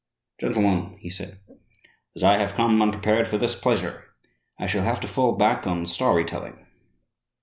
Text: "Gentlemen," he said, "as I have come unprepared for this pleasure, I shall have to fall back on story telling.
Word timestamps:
"Gentlemen," 0.39 0.97
he 0.99 1.11
said, 1.11 1.41
"as 2.15 2.23
I 2.23 2.37
have 2.37 2.55
come 2.55 2.81
unprepared 2.81 3.27
for 3.27 3.37
this 3.37 3.53
pleasure, 3.53 4.05
I 4.57 4.65
shall 4.65 4.81
have 4.83 4.99
to 5.01 5.07
fall 5.07 5.33
back 5.33 5.67
on 5.67 5.85
story 5.85 6.25
telling. 6.25 6.65